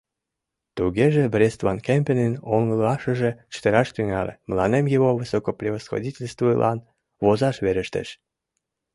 [0.75, 6.77] —Тугеже,— Брест-ван-Кемпенын оҥылашыже чытыраш тӱҥале, мыланем его высокопревосходительствылан
[7.23, 8.09] возаш верештеш.